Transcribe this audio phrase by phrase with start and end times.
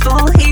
[0.00, 0.45] hands full.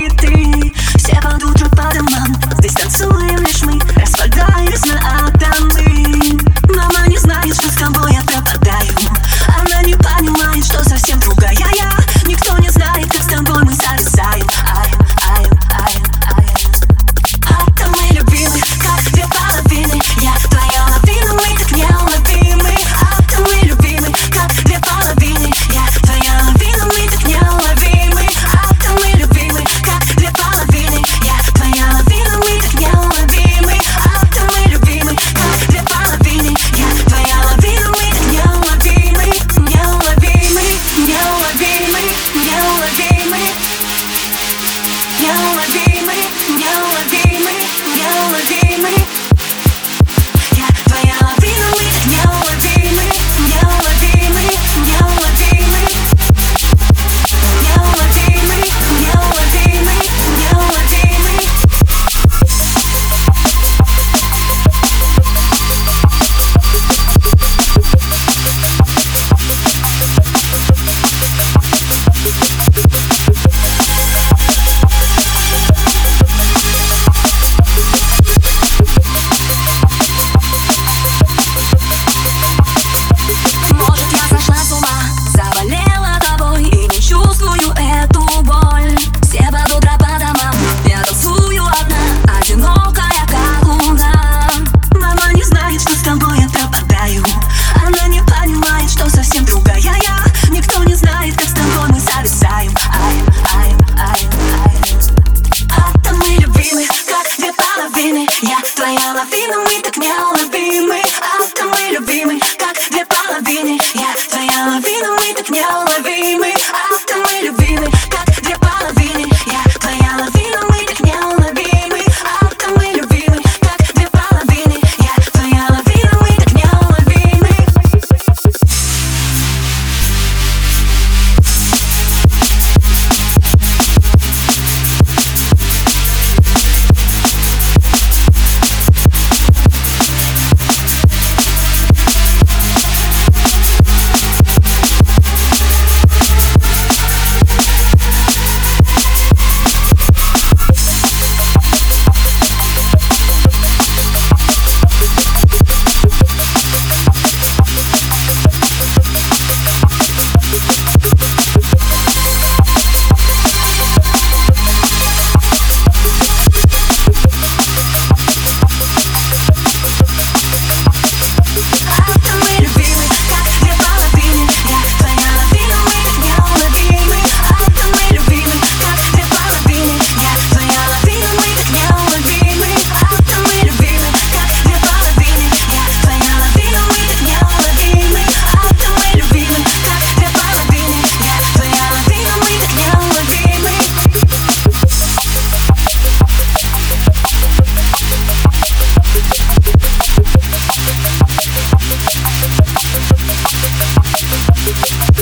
[204.66, 205.13] Thank